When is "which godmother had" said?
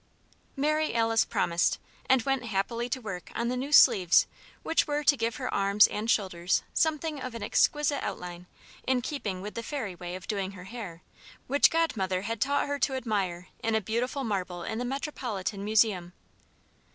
11.45-12.41